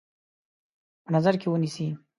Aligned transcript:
په 1.03 1.09
نظر 1.15 1.33
کې 1.41 1.47
ونیسي. 1.49 1.87